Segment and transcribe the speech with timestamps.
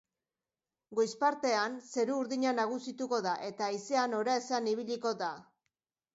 [0.99, 5.31] Goiz partean zeru urdina nagusituko da eta haizea noraezean ibiliko da.